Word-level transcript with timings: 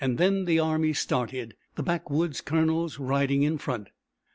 Then 0.03 0.45
the 0.45 0.57
army 0.59 0.93
started, 0.93 1.55
the 1.75 1.83
backwoods 1.83 2.41
colonels 2.41 2.97
riding 2.97 3.43
in 3.43 3.59
front. 3.59 3.89